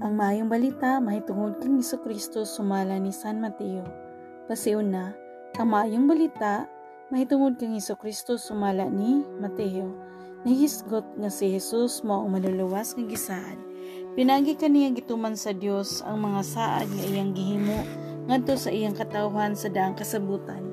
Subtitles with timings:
[0.00, 3.84] Ang maayong balita mahitungod kang Hesus Kristo sumala ni San Mateo.
[4.48, 5.12] Pasiuna,
[5.60, 6.64] ang maayong balita
[7.12, 9.92] mahitungod kang Hesus Kristo sumala ni Mateo.
[10.48, 13.60] Nahisgot nga si Jesus mao ang maluluwas nga gisaad.
[14.16, 17.84] Pinagi kaniya gituman sa Dios ang mga saad nga iyang gihimo
[18.24, 20.64] ngadto sa iyang katawhan sa daang kasabutan.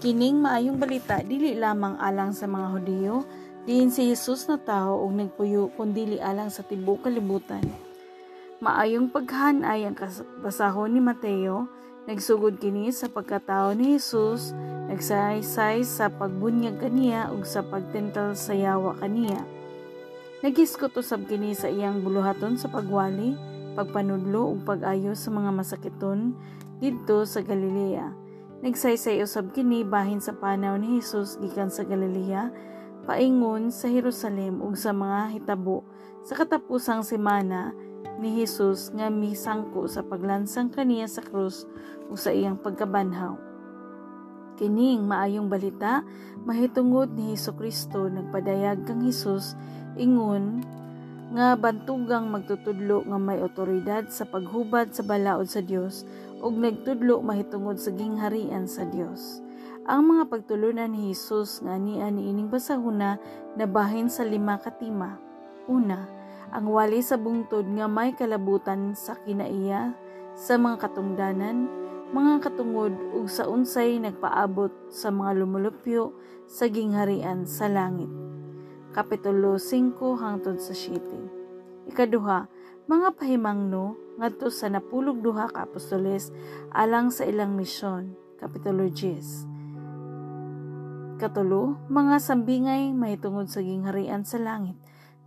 [0.00, 3.28] Kining maayong balita dili lamang alang sa mga Hudiyo,
[3.68, 7.89] diin si Jesus na tao og nagpuyo kundi alang sa tibuok kalibutan.
[8.60, 9.96] Maayong paghanay ang
[10.44, 11.64] basahon ni Mateo,
[12.04, 14.52] nagsugod kini sa pagkatao ni Jesus,
[14.92, 19.48] nagsaysay sa pagbunyag kaniya ug sa pagtental sa yawa kaniya.
[20.44, 23.32] Nagiskot usab kini sa iyang buluhaton sa pagwali,
[23.80, 26.36] pagpanudlo ug pag-ayo sa mga masakiton
[26.84, 28.12] didto sa Galilea.
[28.60, 32.52] Nagsaysay usab kini bahin sa panaw ni Jesus gikan sa Galilea
[33.08, 35.80] paingon sa Jerusalem ug sa mga hitabo
[36.28, 37.72] sa katapusang semana
[38.20, 41.64] ni Jesus nga misangko sa paglansang kaniya sa krus
[42.12, 43.36] o sa iyang pagkabanhaw.
[44.60, 46.04] Kining maayong balita
[46.44, 49.56] mahitungod ni Hesus Kristo nagpadayag kang Hesus
[49.96, 50.60] ingon
[51.32, 56.04] nga bantugang magtutudlo nga may otoridad sa paghubad sa balaod sa Dios
[56.44, 59.40] ug nagtudlo mahitungod sa gingharian sa Dios.
[59.88, 63.16] Ang mga pagtulunan ni Hesus nga niya niining basahuna
[63.56, 65.16] nabahin sa lima katima.
[65.70, 66.19] Una,
[66.50, 69.94] ang wali sa bungtod nga may kalabutan sa kinaiya
[70.34, 71.70] sa mga katungdanan,
[72.10, 76.10] mga katungod ug sa unsay nagpaabot sa mga lumulupyo
[76.50, 78.10] sa gingharian sa langit.
[78.90, 81.94] Kapitulo 5 hangtod sa 7.
[81.94, 82.50] Ikaduha,
[82.90, 86.34] mga pahimangno ngadto sa napulog duha ka apostoles
[86.74, 88.18] alang sa ilang misyon.
[88.42, 91.22] Kapitulo 10.
[91.22, 94.74] Katulo, mga sambingay mahitungod sa gingharian sa langit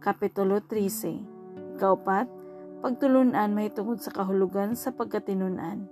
[0.03, 2.27] Kapitulo 13 Kaupat,
[2.83, 5.87] pagtulunan may tungod sa kahulugan sa pagkatinunan.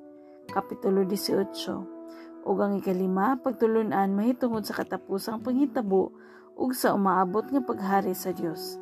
[0.52, 6.12] Kapitulo 18 ug ang ikalima, pagtulunan may tungod sa katapusang panghitabo
[6.59, 8.75] ug sa umaabot nga paghari sa Dios.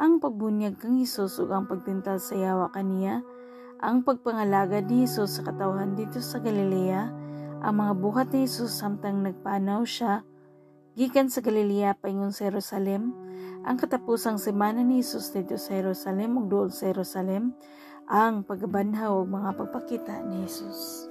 [0.00, 3.20] ang pagbunyag kang Hesus ug ang pagtintal sa yawa kaniya,
[3.84, 7.12] ang pagpangalagad ni Hesus sa katawhan dito sa Galilea,
[7.60, 10.24] ang mga buhat ni Hesus samtang nagpanaw siya
[10.96, 13.12] gikan sa Galilea paingon sa Jerusalem,
[13.64, 17.52] ang katapusang semana ni Hesus dito sa Jerusalem ug duol sa Jerusalem,
[18.08, 21.09] ang pagbanhaw ug mga pagpakita ni Hesus.